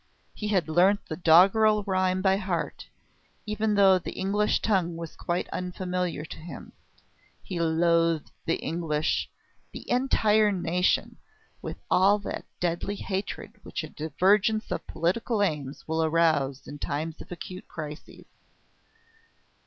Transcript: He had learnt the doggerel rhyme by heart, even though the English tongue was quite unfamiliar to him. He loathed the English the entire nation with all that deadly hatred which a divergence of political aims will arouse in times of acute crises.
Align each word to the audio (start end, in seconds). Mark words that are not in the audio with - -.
He 0.33 0.47
had 0.47 0.67
learnt 0.67 1.05
the 1.05 1.15
doggerel 1.15 1.83
rhyme 1.83 2.23
by 2.23 2.37
heart, 2.37 2.87
even 3.45 3.75
though 3.75 3.99
the 3.99 4.13
English 4.13 4.59
tongue 4.59 4.97
was 4.97 5.15
quite 5.15 5.47
unfamiliar 5.49 6.25
to 6.25 6.39
him. 6.39 6.71
He 7.43 7.59
loathed 7.59 8.31
the 8.47 8.55
English 8.55 9.29
the 9.71 9.87
entire 9.87 10.51
nation 10.51 11.17
with 11.61 11.77
all 11.91 12.17
that 12.17 12.45
deadly 12.59 12.95
hatred 12.95 13.59
which 13.61 13.83
a 13.83 13.89
divergence 13.89 14.71
of 14.71 14.87
political 14.87 15.43
aims 15.43 15.87
will 15.87 16.03
arouse 16.03 16.67
in 16.67 16.79
times 16.79 17.21
of 17.21 17.31
acute 17.31 17.67
crises. 17.67 18.25